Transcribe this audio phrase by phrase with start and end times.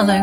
[0.00, 0.14] Hello,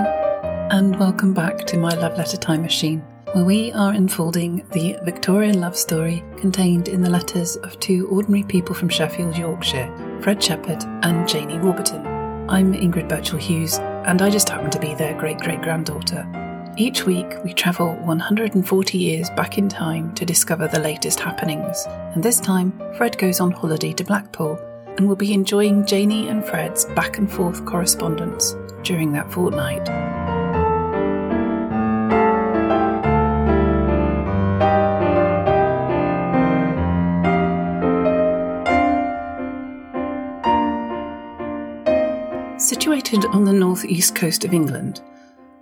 [0.72, 3.02] and welcome back to my Love Letter Time Machine,
[3.34, 8.44] where we are unfolding the Victorian love story contained in the letters of two ordinary
[8.44, 12.08] people from Sheffield, Yorkshire, Fred Shepherd and Janie Warburton.
[12.50, 16.26] I'm Ingrid Birchall Hughes, and I just happen to be their great great granddaughter.
[16.78, 21.84] Each week, we travel 140 years back in time to discover the latest happenings,
[22.14, 24.58] and this time, Fred goes on holiday to Blackpool
[24.98, 29.86] and will be enjoying Janie and Fred's back and forth correspondence during that fortnight.
[42.60, 45.02] Situated on the northeast coast of England,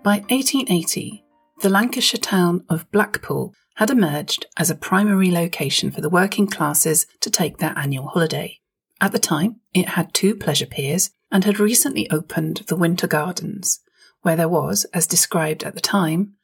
[0.03, 1.23] by 1880,
[1.61, 7.07] the Lancashire town of Blackpool had emerged as a primary location for the working classes
[7.21, 8.59] to take their annual holiday.
[9.03, 13.81] At the time, it had two pleasure piers and had recently opened the Winter Gardens,
[14.21, 16.35] where there was, as described at the time,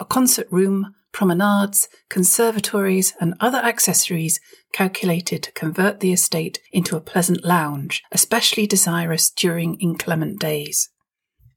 [0.00, 4.40] a concert room, promenades, conservatories, and other accessories
[4.72, 10.88] calculated to convert the estate into a pleasant lounge, especially desirous during inclement days.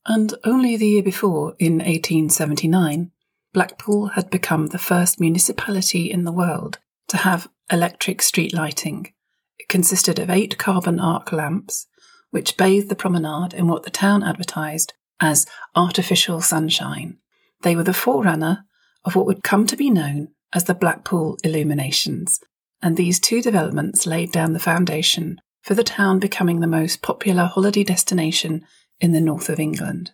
[0.06, 3.10] And only the year before, in 1879,
[3.52, 9.12] Blackpool had become the first municipality in the world to have electric street lighting.
[9.62, 11.86] It consisted of eight carbon arc lamps,
[12.32, 15.46] which bathed the promenade in what the town advertised as
[15.76, 17.20] artificial sunshine.
[17.62, 18.66] They were the forerunner
[19.06, 22.40] of what would come to be known as the Blackpool Illuminations,
[22.82, 27.46] and these two developments laid down the foundation for the town becoming the most popular
[27.46, 28.66] holiday destination
[29.00, 30.10] in the north of England.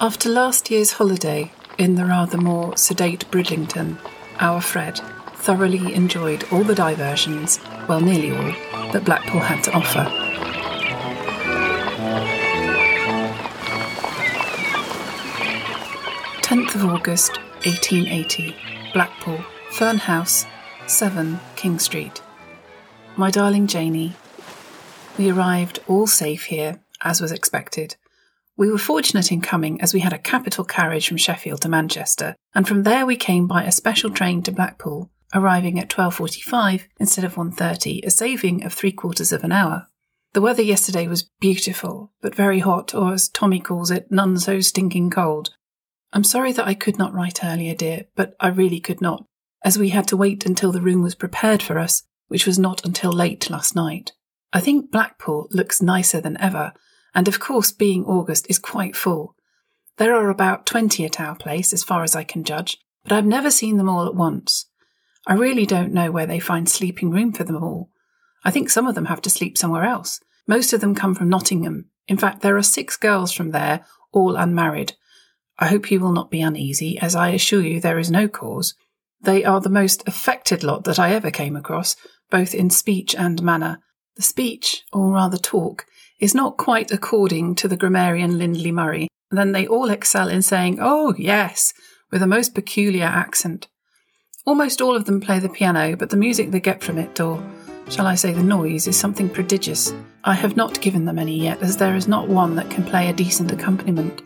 [0.00, 3.96] After last year's holiday in the rather more sedate Bridlington,
[4.40, 5.00] our Fred
[5.46, 10.02] thoroughly enjoyed all the diversions, well, nearly all, that Blackpool had to offer.
[16.42, 18.56] Tenth of August, 1880,
[18.92, 19.38] Blackpool,
[19.70, 20.46] Fern House,
[20.88, 22.20] 7 King Street.
[23.16, 24.14] My darling Janie,
[25.16, 27.94] we arrived all safe here, as was expected.
[28.56, 32.34] We were fortunate in coming as we had a capital carriage from Sheffield to Manchester,
[32.52, 37.24] and from there we came by a special train to Blackpool, arriving at 12.45 instead
[37.24, 39.86] of 1.30, a saving of three quarters of an hour.
[40.32, 44.60] The weather yesterday was beautiful, but very hot, or as Tommy calls it, none so
[44.60, 45.50] stinking cold.
[46.12, 49.24] I'm sorry that I could not write earlier, dear, but I really could not,
[49.64, 52.84] as we had to wait until the room was prepared for us, which was not
[52.84, 54.12] until late last night.
[54.52, 56.72] I think Blackpool looks nicer than ever,
[57.14, 59.34] and of course, being August is quite full.
[59.96, 63.26] There are about 20 at our place, as far as I can judge, but I've
[63.26, 64.66] never seen them all at once.
[65.26, 67.90] I really don't know where they find sleeping room for them all.
[68.44, 70.20] I think some of them have to sleep somewhere else.
[70.46, 71.86] Most of them come from Nottingham.
[72.06, 74.92] In fact, there are six girls from there, all unmarried.
[75.58, 78.74] I hope you will not be uneasy, as I assure you there is no cause.
[79.20, 81.96] They are the most affected lot that I ever came across,
[82.30, 83.80] both in speech and manner,
[84.14, 85.86] the speech, or rather talk,
[86.20, 89.08] is not quite according to the grammarian Lindley Murray.
[89.30, 91.72] Then they all excel in saying, oh, yes,
[92.12, 93.66] with a most peculiar accent.
[94.46, 97.42] Almost all of them play the piano, but the music they get from it, or
[97.90, 99.92] shall I say the noise, is something prodigious.
[100.22, 103.08] I have not given them any yet, as there is not one that can play
[103.08, 104.22] a decent accompaniment.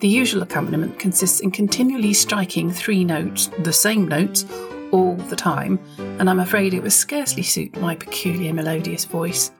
[0.00, 4.46] The usual accompaniment consists in continually striking three notes, the same notes,
[4.90, 5.78] all the time,
[6.18, 9.52] and I'm afraid it would scarcely suit my peculiar melodious voice.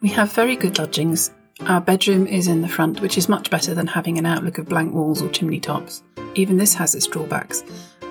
[0.00, 1.30] We have very good lodgings.
[1.60, 4.68] Our bedroom is in the front, which is much better than having an outlook of
[4.68, 6.02] blank walls or chimney tops.
[6.34, 7.62] Even this has its drawbacks,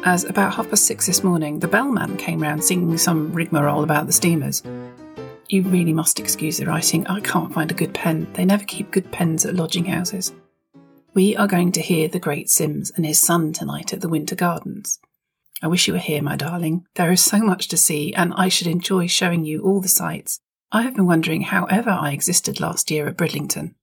[0.03, 4.05] as about half past six this morning, the bellman came round singing some rigmarole about
[4.05, 4.63] the steamers.
[5.49, 7.07] You really must excuse the writing.
[7.07, 8.27] I can't find a good pen.
[8.33, 10.33] They never keep good pens at lodging houses.
[11.13, 14.35] We are going to hear the great Sims and his son tonight at the Winter
[14.35, 14.99] Gardens.
[15.63, 16.85] I wish you were here, my darling.
[16.95, 20.39] There is so much to see, and I should enjoy showing you all the sights.
[20.71, 23.73] I have been wondering how ever I existed last year at Bridlington.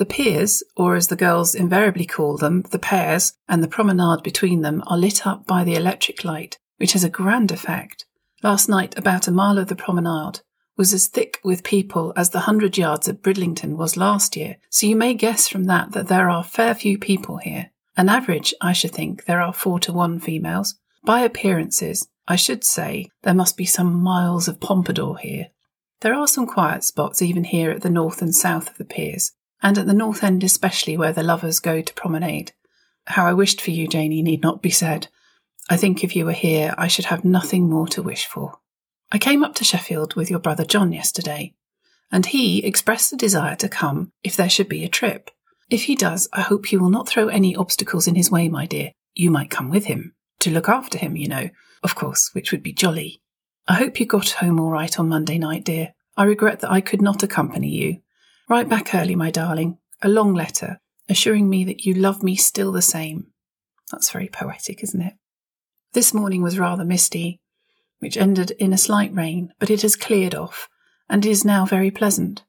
[0.00, 4.62] The piers, or as the girls invariably call them, the pairs, and the promenade between
[4.62, 8.06] them are lit up by the electric light, which has a grand effect.
[8.42, 10.40] Last night, about a mile of the promenade
[10.74, 14.86] was as thick with people as the hundred yards at Bridlington was last year, so
[14.86, 17.70] you may guess from that that there are fair few people here.
[17.94, 22.64] An average, I should think, there are four to one females, by appearances, I should
[22.64, 25.48] say there must be some miles of pompadour here.
[26.00, 29.32] There are some quiet spots even here at the north and south of the piers,
[29.62, 32.52] and at the north end especially where the lovers go to promenade.
[33.06, 35.08] How I wished for you, Janie, need not be said.
[35.68, 38.58] I think if you were here, I should have nothing more to wish for.
[39.12, 41.54] I came up to Sheffield with your brother John yesterday,
[42.12, 45.30] and he expressed a desire to come if there should be a trip.
[45.68, 48.66] If he does, I hope you will not throw any obstacles in his way, my
[48.66, 48.92] dear.
[49.14, 51.50] You might come with him, to look after him, you know,
[51.82, 53.20] of course, which would be jolly.
[53.68, 55.94] I hope you got home all right on Monday night, dear.
[56.16, 58.02] I regret that I could not accompany you.
[58.50, 62.72] Write back early, my darling, a long letter, assuring me that you love me still
[62.72, 63.28] the same.
[63.92, 65.14] That's very poetic, isn't it?
[65.92, 67.38] This morning was rather misty,
[68.00, 70.68] which ended in a slight rain, but it has cleared off,
[71.08, 72.42] and is now very pleasant.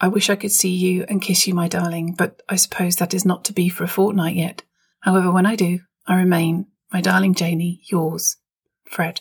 [0.00, 3.12] I wish I could see you and kiss you, my darling, but I suppose that
[3.12, 4.62] is not to be for a fortnight yet.
[5.00, 8.38] However, when I do, I remain, my darling Janie, yours,
[8.86, 9.20] Fred.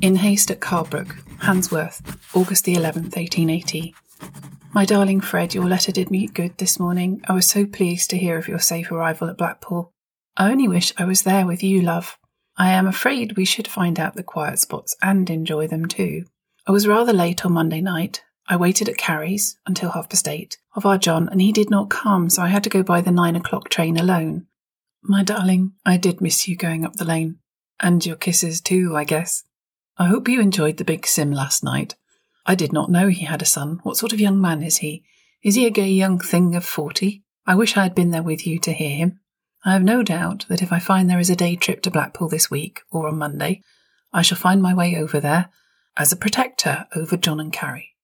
[0.00, 2.00] In haste at Carbrook, Handsworth,
[2.32, 3.96] August the 11th, 1880.
[4.72, 7.20] My darling Fred, your letter did me good this morning.
[7.28, 9.92] I was so pleased to hear of your safe arrival at Blackpool.
[10.36, 12.16] I only wish I was there with you, love.
[12.56, 16.26] I am afraid we should find out the quiet spots and enjoy them too.
[16.64, 18.22] I was rather late on Monday night.
[18.46, 21.90] I waited at Carrie's until half past eight of our John, and he did not
[21.90, 24.46] come, so I had to go by the nine o'clock train alone.
[25.02, 27.40] My darling, I did miss you going up the lane.
[27.80, 29.42] And your kisses too, I guess.
[30.00, 31.96] I hope you enjoyed the big sim last night.
[32.46, 33.80] I did not know he had a son.
[33.82, 35.02] What sort of young man is he?
[35.42, 37.24] Is he a gay young thing of forty?
[37.46, 39.18] I wish I had been there with you to hear him.
[39.64, 42.28] I have no doubt that if I find there is a day trip to Blackpool
[42.28, 43.62] this week, or on Monday,
[44.12, 45.50] I shall find my way over there
[45.96, 47.96] as a protector over John and Carrie.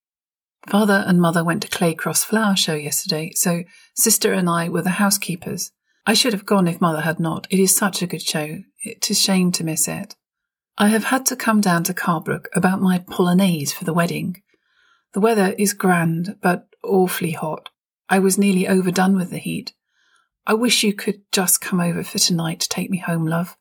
[0.66, 3.62] Father and mother went to Claycross Flower Show yesterday, so
[3.94, 5.70] sister and I were the housekeepers.
[6.06, 7.46] I should have gone if mother had not.
[7.50, 8.62] It is such a good show.
[8.82, 10.16] It is shame to miss it.
[10.76, 14.42] I have had to come down to Carbrook about my polonaise for the wedding.
[15.12, 17.68] The weather is grand, but awfully hot.
[18.08, 19.72] I was nearly overdone with the heat.
[20.46, 23.56] I wish you could just come over for tonight to take me home, love.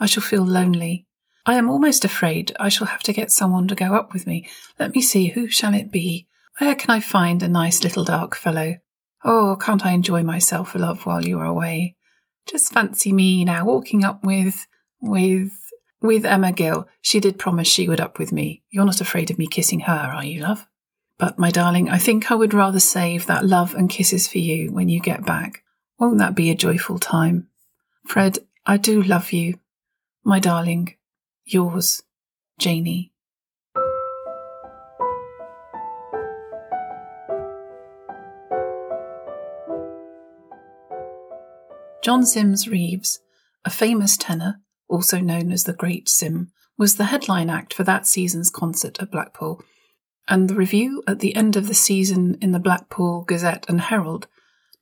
[0.00, 1.06] I shall feel lonely.
[1.46, 4.48] I am almost afraid I shall have to get someone to go up with me.
[4.80, 6.26] Let me see, who shall it be?
[6.58, 8.76] Where can I find a nice little dark fellow?
[9.24, 11.96] Oh, can't I enjoy myself, love, while you are away?
[12.46, 14.66] Just fancy me now walking up with,
[15.00, 15.52] with,
[16.02, 18.62] with Emma Gill, she did promise she would up with me.
[18.70, 20.66] You're not afraid of me kissing her, are you, love?
[21.18, 24.72] But, my darling, I think I would rather save that love and kisses for you
[24.72, 25.62] when you get back.
[25.98, 27.48] Won't that be a joyful time?
[28.04, 29.60] Fred, I do love you.
[30.24, 30.96] My darling,
[31.44, 32.02] yours,
[32.58, 33.12] Janie.
[42.02, 43.20] John Sims Reeves,
[43.64, 44.60] a famous tenor,
[44.92, 49.10] also known as the Great Sim, was the headline act for that season's concert at
[49.10, 49.62] Blackpool,
[50.28, 54.28] and the review at the end of the season in the Blackpool Gazette and Herald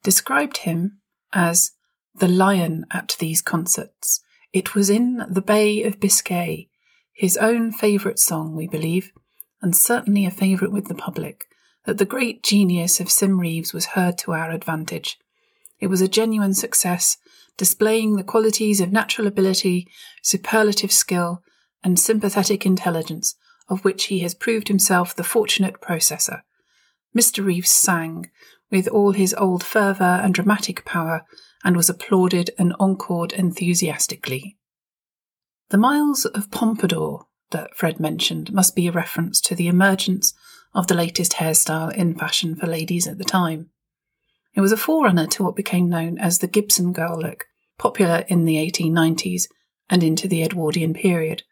[0.03, 0.99] described him
[1.33, 1.73] as
[2.15, 4.21] the lion at these concerts.
[4.53, 6.69] It was in the Bay of Biscay,
[7.13, 9.13] his own favourite song, we believe,
[9.63, 11.45] and certainly a favourite with the public,
[11.85, 15.19] that the great genius of Sims Reeves was heard to our advantage.
[15.79, 17.17] It was a genuine success
[17.61, 19.87] displaying the qualities of natural ability,
[20.23, 21.43] superlative skill,
[21.85, 23.35] and sympathetic intelligence
[23.69, 26.41] of which he has proved himself the fortunate processor.
[27.15, 27.45] Mr.
[27.45, 28.31] Reeves sang
[28.71, 31.27] with all his old fervour and dramatic power
[31.63, 34.57] and was applauded and encored enthusiastically.
[35.69, 40.33] The miles of pompadour that Fred mentioned must be a reference to the emergence
[40.73, 43.69] of the latest hairstyle in fashion for ladies at the time.
[44.55, 47.45] It was a forerunner to what became known as the Gibson girl look,
[47.81, 49.45] popular in the 1890s
[49.89, 51.43] and into the Edwardian period,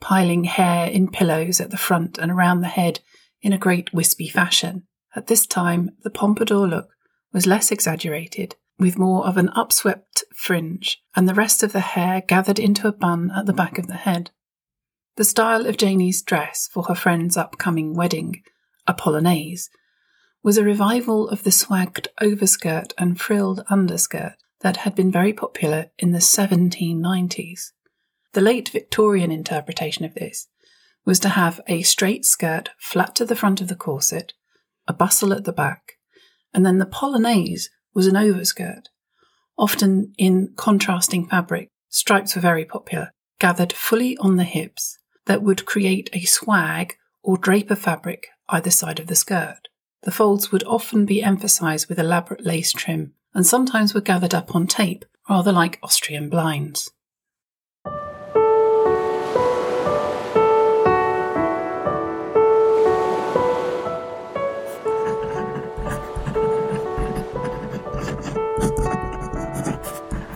[0.00, 3.00] piling hair in pillows at the front and around the head
[3.40, 4.86] in a great wispy fashion.
[5.16, 6.90] At this time, the pompadour look
[7.32, 12.20] was less exaggerated, with more of an upswept fringe, and the rest of the hair
[12.20, 14.30] gathered into a bun at the back of the head.
[15.16, 18.42] The style of Janie's dress for her friend's upcoming wedding,
[18.86, 19.70] a polonaise,
[20.42, 25.86] was a revival of the swagged overskirt and frilled underskirt that had been very popular
[25.98, 27.72] in the 1790s.
[28.32, 30.48] The late Victorian interpretation of this
[31.04, 34.34] was to have a straight skirt flat to the front of the corset,
[34.86, 35.94] a bustle at the back,
[36.52, 38.88] and then the polonaise was an overskirt,
[39.56, 41.70] often in contrasting fabric.
[41.88, 44.98] Stripes were very popular, gathered fully on the hips,
[45.28, 49.68] that would create a swag or drape of fabric either side of the skirt.
[50.02, 54.54] The folds would often be emphasized with elaborate lace trim and sometimes were gathered up
[54.54, 56.90] on tape, rather like Austrian blinds.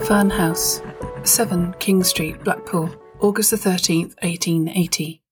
[0.07, 0.81] Fern House,
[1.23, 5.23] 7 King Street, Blackpool, August the 13th, 1880.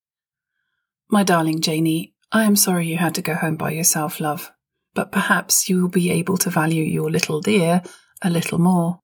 [1.10, 4.52] My darling Janie, I am sorry you had to go home by yourself, love,
[4.94, 7.82] but perhaps you will be able to value your little dear
[8.22, 9.00] a little more.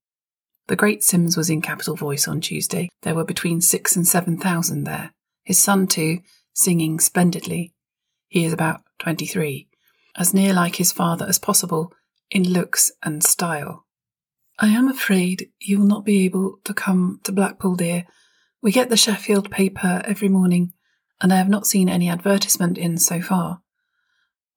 [0.68, 2.90] The great Sims was in capital voice on Tuesday.
[3.04, 5.14] There were between six and seven thousand there.
[5.44, 6.20] His son, too,
[6.54, 7.74] singing splendidly.
[8.28, 9.70] He is about twenty three,
[10.18, 11.94] as near like his father as possible
[12.30, 13.86] in looks and style.
[14.60, 18.06] I am afraid you will not be able to come to Blackpool, dear.
[18.62, 20.74] We get the Sheffield paper every morning,
[21.22, 23.62] and I have not seen any advertisement in so far.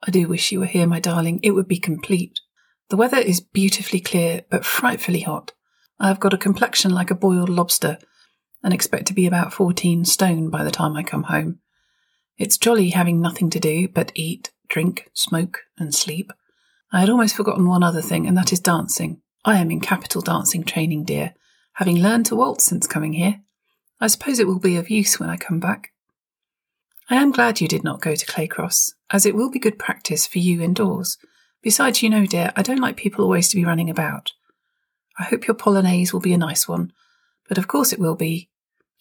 [0.07, 1.41] I do wish you were here, my darling.
[1.43, 2.41] It would be complete.
[2.89, 5.53] The weather is beautifully clear, but frightfully hot.
[5.99, 7.99] I have got a complexion like a boiled lobster,
[8.63, 11.61] and expect to be about fourteen stone by the time I come home.
[12.39, 16.33] It's jolly having nothing to do but eat, drink, smoke, and sleep.
[16.93, 19.21] I had almost forgotten one other thing, and that is dancing.
[19.45, 21.35] I am in capital dancing training, dear,
[21.75, 23.41] having learned to waltz since coming here.
[24.01, 25.93] I suppose it will be of use when I come back.
[27.11, 30.27] I am glad you did not go to Claycross, as it will be good practice
[30.27, 31.19] for you indoors.
[31.63, 34.33] Besides, you know, dear, I don't like people always to be running about.
[35.19, 36.93] I hope your polonaise will be a nice one,
[37.49, 38.49] but of course it will be.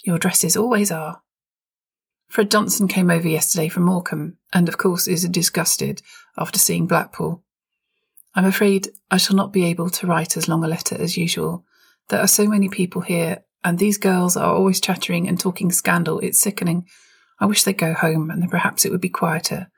[0.04, 1.22] Your dresses always are.
[2.28, 6.02] Fred Johnson came over yesterday from Morecambe, and of course is disgusted
[6.38, 7.44] after seeing Blackpool.
[8.36, 11.66] I'm afraid I shall not be able to write as long a letter as usual.
[12.10, 16.20] There are so many people here, and these girls are always chattering and talking scandal.
[16.20, 16.88] It's sickening.
[17.40, 19.72] I wish they'd go home, and then perhaps it would be quieter.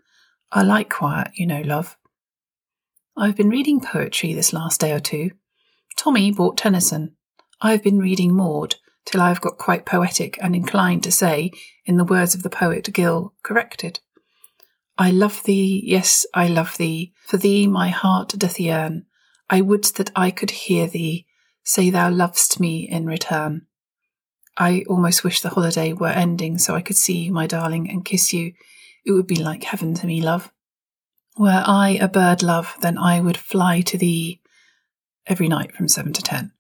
[0.52, 1.98] I like quiet, you know, love.
[3.18, 5.32] I've been reading poetry this last day or two.
[5.98, 7.16] Tommy bought Tennyson.
[7.62, 11.52] I've been reading Maud till I have got quite poetic and inclined to say,
[11.86, 14.00] in the words of the poet Gill, corrected.
[14.98, 17.14] I love thee, yes, I love thee.
[17.26, 19.06] For thee my heart doth yearn.
[19.50, 21.28] I would that I could hear thee
[21.64, 23.68] say thou lovest me in return.
[24.58, 28.04] I almost wish the holiday were ending so I could see you, my darling, and
[28.04, 28.54] kiss you.
[29.06, 30.52] It would be like heaven to me, love.
[31.38, 34.42] Were I a bird, love, then I would fly to thee
[35.26, 36.52] every night from seven to ten.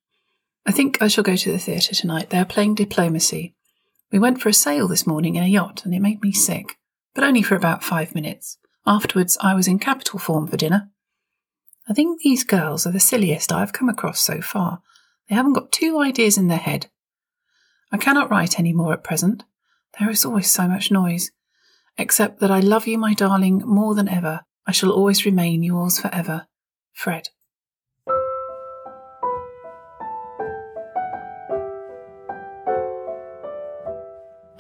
[0.66, 2.30] I think I shall go to the theatre tonight.
[2.30, 3.56] They are playing diplomacy.
[4.12, 6.78] We went for a sail this morning in a yacht, and it made me sick
[7.14, 8.58] but only for about five minutes.
[8.86, 10.90] Afterwards, I was in capital form for dinner.
[11.90, 14.82] I think these girls are the silliest I have come across so far.
[15.28, 16.88] They haven't got two ideas in their head.
[17.92, 19.44] I cannot write any more at present.
[20.00, 21.32] There is always so much noise.
[21.98, 24.42] Except that I love you, my darling, more than ever.
[24.66, 26.48] I shall always remain yours forever.
[26.94, 27.30] Fred.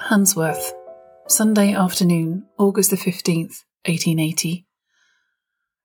[0.09, 0.73] Handsworth,
[1.27, 4.65] Sunday afternoon, August the 15th, 1880.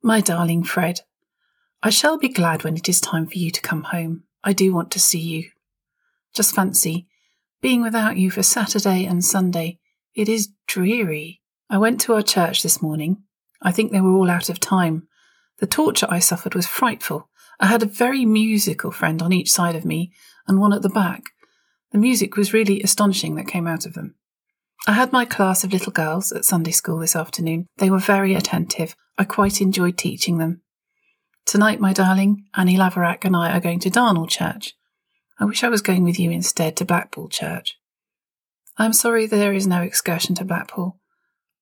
[0.03, 1.00] My darling Fred,
[1.83, 4.25] I shall be glad when it is time for you to come home.
[4.43, 5.50] I do want to see you.
[6.35, 7.07] Just fancy,
[7.61, 9.79] being without you for Saturday and Sunday.
[10.17, 11.43] It is dreary.
[11.69, 13.19] I went to our church this morning.
[13.61, 15.07] I think they were all out of time.
[15.59, 17.29] The torture I suffered was frightful.
[17.61, 20.13] I had a very musical friend on each side of me
[20.49, 21.25] and one at the back.
[21.93, 24.15] The music was really astonishing that came out of them.
[24.87, 27.67] I had my class of little girls at Sunday school this afternoon.
[27.77, 28.97] They were very attentive.
[29.19, 30.63] I quite enjoyed teaching them.
[31.45, 34.75] Tonight, my darling, Annie Laverack and I are going to Darnall Church.
[35.39, 37.77] I wish I was going with you instead to Blackpool Church.
[38.78, 40.99] I am sorry there is no excursion to Blackpool.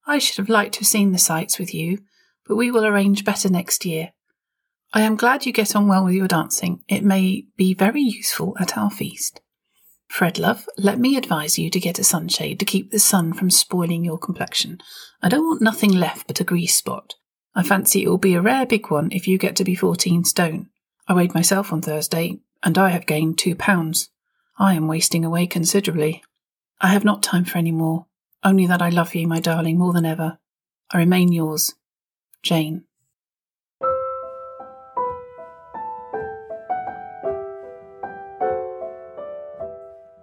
[0.06, 1.98] I should have liked to have seen the sights with you,
[2.46, 4.12] but we will arrange better next year.
[4.92, 6.82] I am glad you get on well with your dancing.
[6.88, 9.40] It may be very useful at our feast.
[10.08, 13.50] Fred, love, let me advise you to get a sunshade to keep the sun from
[13.50, 14.78] spoiling your complexion.
[15.22, 17.14] I don't want nothing left but a grease spot.
[17.54, 20.24] I fancy it will be a rare big one if you get to be fourteen
[20.24, 20.68] stone.
[21.08, 24.10] I weighed myself on Thursday, and I have gained two pounds.
[24.58, 26.22] I am wasting away considerably.
[26.84, 28.04] I have not time for any more,
[28.42, 30.36] only that I love you, my darling, more than ever.
[30.92, 31.72] I remain yours,
[32.42, 32.84] Jane.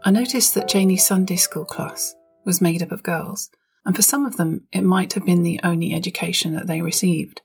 [0.04, 2.14] I noticed that Janie's Sunday school class
[2.46, 3.50] was made up of girls,
[3.84, 7.42] and for some of them it might have been the only education that they received.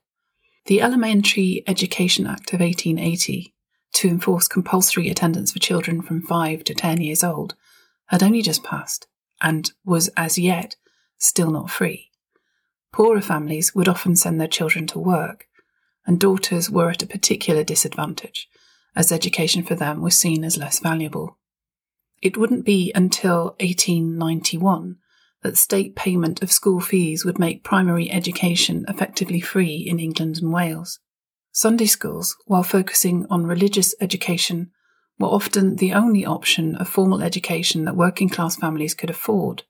[0.66, 3.54] The Elementary Education Act of 1880,
[3.94, 7.54] to enforce compulsory attendance for children from 5 to 10 years old,
[8.06, 9.06] had only just passed
[9.42, 10.76] and was as yet
[11.18, 12.10] still not free.
[12.92, 15.46] Poorer families would often send their children to work,
[16.06, 18.48] and daughters were at a particular disadvantage,
[18.94, 21.36] as education for them was seen as less valuable.
[22.22, 24.96] It wouldn't be until 1891
[25.42, 30.52] that state payment of school fees would make primary education effectively free in England and
[30.52, 30.98] Wales.
[31.52, 34.70] Sunday schools, while focusing on religious education,
[35.18, 39.62] were often the only option of formal education that working class families could afford.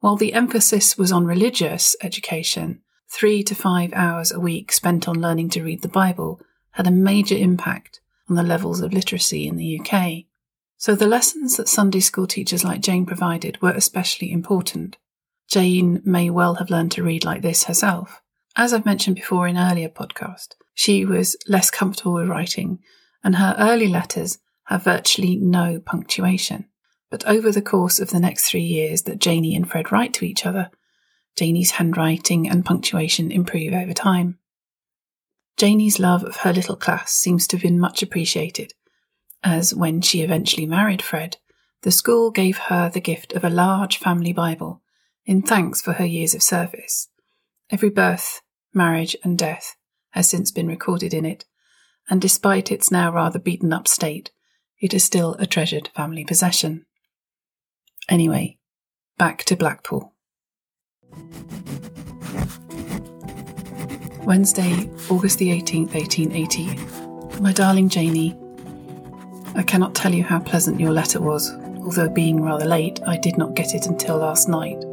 [0.00, 5.20] While the emphasis was on religious education, three to five hours a week spent on
[5.20, 6.40] learning to read the Bible
[6.72, 10.24] had a major impact on the levels of literacy in the UK.
[10.76, 14.96] So the lessons that Sunday school teachers like Jane provided were especially important.
[15.48, 18.20] Jane may well have learned to read like this herself.
[18.56, 22.80] As I've mentioned before in earlier podcast, she was less comfortable with writing,
[23.22, 26.66] and her early letters have virtually no punctuation.
[27.10, 30.24] But over the course of the next three years that Janie and Fred write to
[30.24, 30.70] each other,
[31.36, 34.38] Janie's handwriting and punctuation improve over time.
[35.56, 38.74] Janie's love of her little class seems to have been much appreciated,
[39.42, 41.36] as when she eventually married Fred,
[41.82, 44.82] the school gave her the gift of a large family Bible
[45.26, 47.08] in thanks for her years of service.
[47.70, 48.40] Every birth,
[48.72, 49.76] marriage, and death
[50.10, 51.44] has since been recorded in it,
[52.08, 54.30] and despite its now rather beaten up state,
[54.84, 56.84] it is still a treasured family possession.
[58.10, 58.58] Anyway,
[59.16, 60.12] back to Blackpool.
[64.26, 67.40] Wednesday, August the 18th, 1880.
[67.40, 68.38] My darling Janie,
[69.54, 73.38] I cannot tell you how pleasant your letter was, although being rather late, I did
[73.38, 74.84] not get it until last night.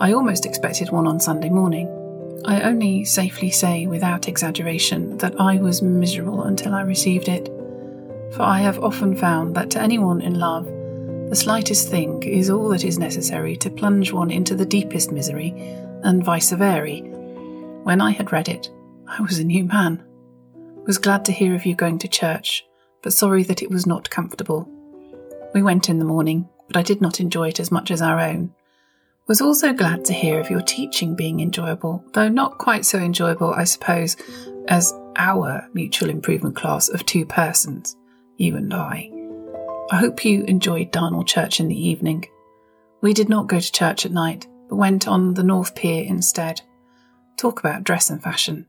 [0.00, 1.86] I almost expected one on Sunday morning.
[2.44, 7.52] I only safely say, without exaggeration, that I was miserable until I received it,
[8.32, 10.66] for I have often found that to anyone in love,
[11.28, 15.54] the slightest thing is all that is necessary to plunge one into the deepest misery,
[16.02, 17.00] and vice versa.
[17.82, 18.70] When I had read it,
[19.08, 20.02] I was a new man.
[20.86, 22.64] Was glad to hear of you going to church,
[23.02, 24.68] but sorry that it was not comfortable.
[25.52, 28.20] We went in the morning, but I did not enjoy it as much as our
[28.20, 28.54] own.
[29.26, 33.52] Was also glad to hear of your teaching being enjoyable, though not quite so enjoyable,
[33.52, 34.16] I suppose,
[34.68, 37.96] as our mutual improvement class of two persons,
[38.36, 39.10] you and I.
[39.90, 42.26] I hope you enjoyed Darnall Church in the evening.
[43.00, 46.62] We did not go to church at night, but went on the North Pier instead.
[47.36, 48.66] Talk about dress and fashion.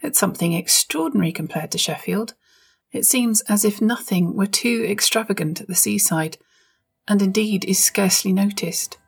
[0.00, 2.34] It's something extraordinary compared to Sheffield.
[2.92, 6.38] It seems as if nothing were too extravagant at the seaside,
[7.08, 8.98] and indeed is scarcely noticed.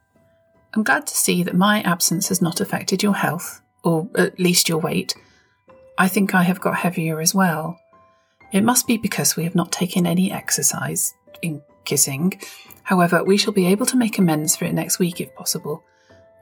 [0.74, 4.68] I'm glad to see that my absence has not affected your health, or at least
[4.68, 5.14] your weight.
[5.96, 7.78] I think I have got heavier as well.
[8.52, 12.40] It must be because we have not taken any exercise, in kissing.
[12.84, 15.84] However, we shall be able to make amends for it next week if possible.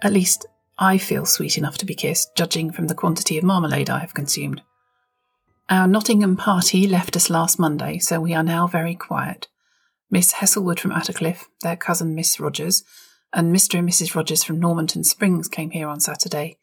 [0.02, 0.46] At least,
[0.78, 4.14] I feel sweet enough to be kissed, judging from the quantity of marmalade I have
[4.14, 4.62] consumed.
[5.70, 9.48] Our Nottingham party left us last Monday, so we are now very quiet.
[10.10, 12.84] Miss Hesselwood from Attercliffe, their cousin Miss Rogers,
[13.32, 13.78] and Mr.
[13.78, 14.14] and Mrs.
[14.14, 16.58] Rogers from Normanton Springs came here on Saturday,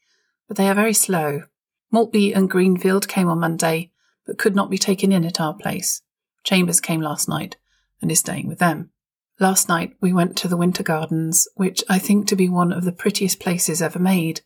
[0.48, 1.44] but they are very slow.
[1.92, 3.92] Maltby and Greenfield came on Monday,
[4.26, 6.02] but could not be taken in at our place.
[6.44, 7.58] Chambers came last night,
[8.02, 8.90] and is staying with them.
[9.40, 12.84] Last night we went to the Winter Gardens, which I think to be one of
[12.84, 14.42] the prettiest places ever made.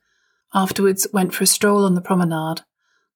[0.53, 2.61] Afterwards went for a stroll on the promenade.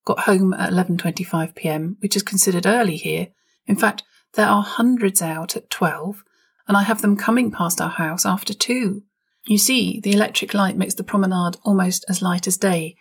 [0.05, 3.27] Got home at 11:25 p.m., which is considered early here.
[3.65, 6.23] In fact, there are hundreds out at 12,
[6.67, 9.03] and I have them coming past our house after 2.
[9.45, 12.95] You see, the electric light makes the promenade almost as light as day,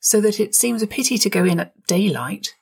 [0.00, 2.54] so that it seems a pity to go in at daylight.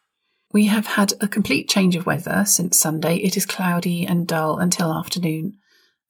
[0.53, 3.17] We have had a complete change of weather since Sunday.
[3.17, 5.59] It is cloudy and dull until afternoon,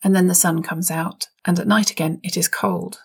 [0.02, 2.98] and then the sun comes out, and at night again it is cold.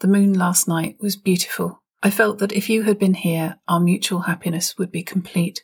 [0.00, 1.82] The moon last night was beautiful.
[2.02, 5.62] I felt that if you had been here, our mutual happiness would be complete.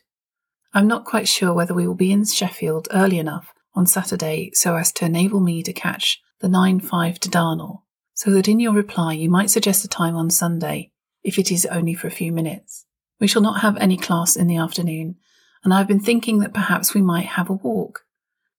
[0.71, 4.75] I'm not quite sure whether we will be in Sheffield early enough on Saturday so
[4.75, 7.81] as to enable me to catch the 9-5 to Darnall,
[8.13, 10.91] so that in your reply you might suggest a time on Sunday,
[11.23, 12.85] if it is only for a few minutes.
[13.21, 15.15] We shall not have any class in the afternoon,
[15.63, 18.03] and I have been thinking that perhaps we might have a walk.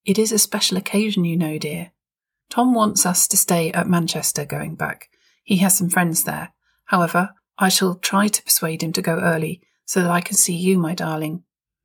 [0.04, 1.90] It is a special occasion, you know, dear.
[2.48, 5.10] Tom wants us to stay at Manchester going back.
[5.42, 6.52] He has some friends there.
[6.86, 10.54] However, I shall try to persuade him to go early so that I can see
[10.54, 11.42] you, my darling.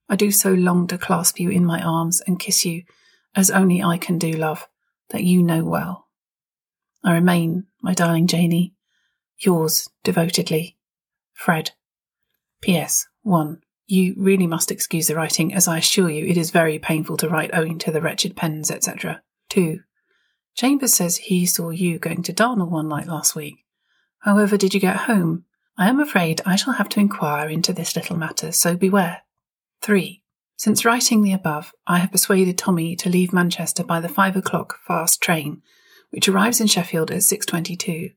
[0.07, 2.83] I do so long to clasp you in my arms and kiss you,
[3.35, 4.67] as only I can do, love,
[5.09, 6.09] that you know well.
[7.03, 8.75] I remain, my darling Janie,
[9.39, 10.77] yours devotedly,
[11.33, 11.71] Fred.
[12.61, 13.07] P.S.
[13.23, 13.61] 1.
[13.85, 17.29] You really must excuse the writing, as I assure you it is very painful to
[17.29, 19.21] write owing to the wretched pens, etc.
[19.49, 19.79] 2.
[20.55, 23.63] Chambers says he saw you going to Darnall one night last week.
[24.19, 25.45] However, did you get home?
[25.77, 29.21] I am afraid I shall have to inquire into this little matter, so beware.
[29.83, 30.23] 3.
[30.57, 34.79] Since writing the above, I have persuaded Tommy to leave Manchester by the five o'clock
[34.85, 35.61] fast train,
[36.09, 38.15] which arrives in Sheffield at 6.22,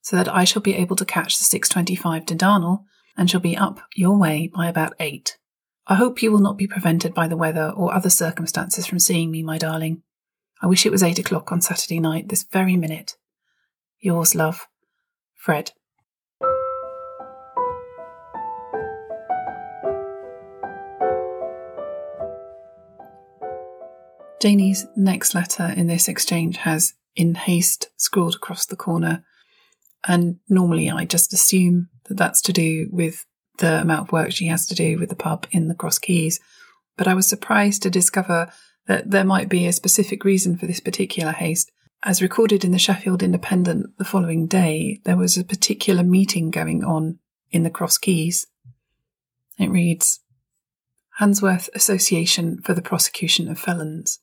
[0.00, 2.84] so that I shall be able to catch the 6.25 to Darnall
[3.16, 5.38] and shall be up your way by about eight.
[5.86, 9.30] I hope you will not be prevented by the weather or other circumstances from seeing
[9.30, 10.02] me, my darling.
[10.62, 13.16] I wish it was eight o'clock on Saturday night, this very minute.
[14.00, 14.68] Yours, love,
[15.34, 15.72] Fred.
[24.40, 29.24] Janie's next letter in this exchange has in haste scrawled across the corner.
[30.06, 33.24] And normally I just assume that that's to do with
[33.58, 36.40] the amount of work she has to do with the pub in the Cross Keys.
[36.96, 38.52] But I was surprised to discover
[38.86, 41.72] that there might be a specific reason for this particular haste.
[42.02, 46.84] As recorded in the Sheffield Independent the following day, there was a particular meeting going
[46.84, 47.18] on
[47.50, 48.46] in the Cross Keys.
[49.58, 50.20] It reads
[51.18, 54.18] Handsworth Association for the Prosecution of Felons.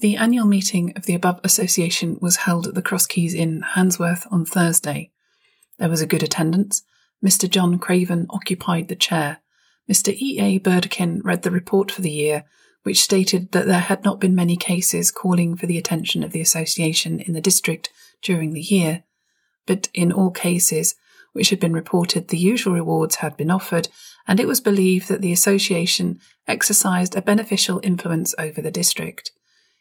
[0.00, 4.26] The annual meeting of the above association was held at the Cross Keys in Handsworth
[4.30, 5.10] on Thursday.
[5.78, 6.82] There was a good attendance,
[7.24, 7.50] Mr.
[7.50, 9.38] John Craven occupied the chair.
[9.90, 10.14] Mr.
[10.14, 10.38] E.
[10.40, 10.58] A.
[10.58, 12.44] Burdekin read the report for the year,
[12.84, 16.40] which stated that there had not been many cases calling for the attention of the
[16.40, 17.90] association in the district
[18.22, 19.04] during the year,
[19.66, 20.94] but in all cases
[21.32, 23.88] which had been reported, the usual rewards had been offered,
[24.26, 29.32] and it was believed that the association exercised a beneficial influence over the district.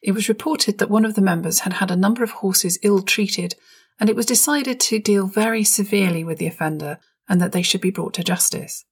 [0.01, 3.01] It was reported that one of the members had had a number of horses ill
[3.01, 3.55] treated,
[3.99, 7.81] and it was decided to deal very severely with the offender and that they should
[7.81, 8.85] be brought to justice.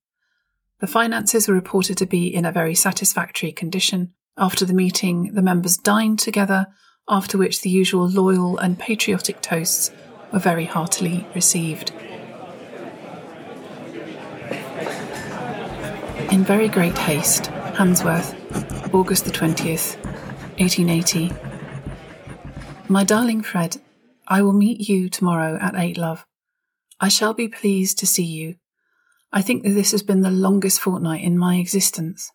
[0.80, 4.14] The finances were reported to be in a very satisfactory condition.
[4.38, 6.68] After the meeting, the members dined together,
[7.08, 9.92] after which the usual loyal and patriotic toasts
[10.34, 11.92] were very heartily received.
[16.32, 17.46] In very great haste,
[17.76, 18.34] Handsworth,
[18.94, 19.96] August the 20th,
[20.60, 21.32] 1880.
[22.90, 23.78] My darling Fred,
[24.28, 26.26] I will meet you tomorrow at eight, love.
[27.00, 28.56] I shall be pleased to see you.
[29.32, 32.32] I think that this has been the longest fortnight in my existence.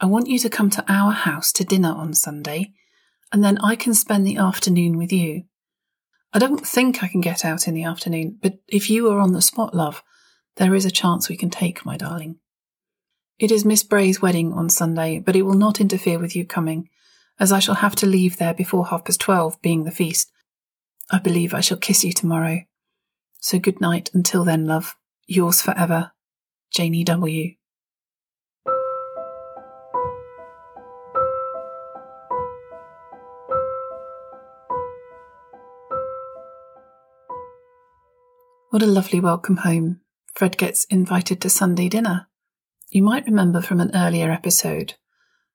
[0.00, 2.72] I want you to come to our house to dinner on Sunday,
[3.32, 5.44] and then I can spend the afternoon with you.
[6.32, 9.32] I don't think I can get out in the afternoon, but if you are on
[9.32, 10.02] the spot, love,
[10.56, 12.38] there is a chance we can take, my darling.
[13.38, 16.88] It is Miss Bray's wedding on Sunday, but it will not interfere with you coming,
[17.38, 20.30] as I shall have to leave there before half past twelve, being the feast.
[21.10, 22.60] I believe I shall kiss you tomorrow.
[23.40, 24.96] So good night until then, love.
[25.26, 26.12] Yours forever,
[26.70, 27.54] Janie W.
[38.70, 40.00] What a lovely welcome home.
[40.34, 42.28] Fred gets invited to Sunday dinner.
[42.90, 44.94] You might remember from an earlier episode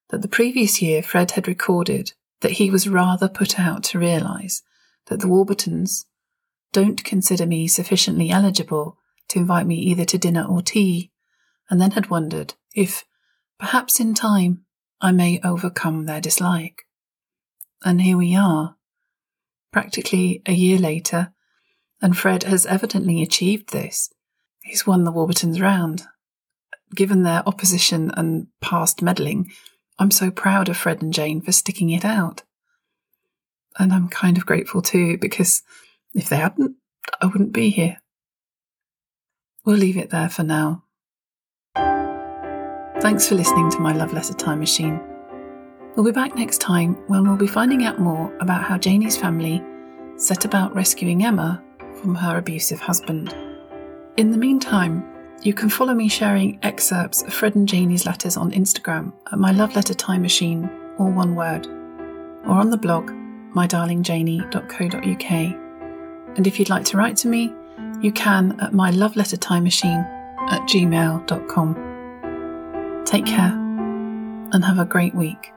[0.09, 4.63] that the previous year Fred had recorded that he was rather put out to realise
[5.05, 6.07] that the Warburtons
[6.75, 8.97] don't consider me sufficiently eligible
[9.29, 11.09] to invite me either to dinner or tea,
[11.69, 13.05] and then had wondered if,
[13.57, 14.65] perhaps in time,
[14.99, 16.83] I may overcome their dislike.
[17.85, 18.75] And here we are,
[19.71, 21.31] practically a year later,
[22.01, 24.09] and Fred has evidently achieved this.
[24.61, 26.03] He's won the Warburtons round.
[26.93, 29.49] Given their opposition and past meddling,
[29.97, 32.43] I'm so proud of Fred and Jane for sticking it out.
[33.79, 35.63] And I'm kind of grateful too, because
[36.15, 36.75] if they hadn't,
[37.21, 37.97] I wouldn't be here.
[39.65, 40.83] We'll leave it there for now.
[43.01, 44.99] Thanks for listening to my Love Letter Time Machine.
[45.95, 49.63] We'll be back next time when we'll be finding out more about how Janie's family
[50.17, 51.61] set about rescuing Emma
[52.01, 53.35] from her abusive husband.
[54.17, 55.05] In the meantime,
[55.41, 59.51] you can follow me sharing excerpts of Fred and Janie's letters on Instagram at my
[59.51, 61.67] Love Letter Time Machine, all one word,
[62.45, 63.11] or on the blog
[63.53, 65.64] mydarlingjanie.co.uk.
[66.35, 67.53] And if you'd like to write to me,
[68.01, 70.05] you can at my love letter time machine
[70.49, 71.75] at gmail.com.
[73.05, 73.53] Take care
[74.51, 75.54] and have a great week.